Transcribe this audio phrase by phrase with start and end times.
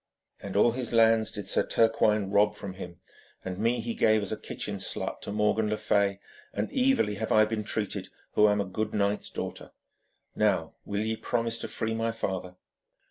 [0.41, 2.97] And all his lands did Sir Turquine rob from him,
[3.45, 6.19] and me he gave as a kitchen slut to Morgan le Fay,
[6.53, 9.73] and evilly have I been treated who am a good knight's daughter.
[10.35, 12.55] Now, will ye promise to free my father?'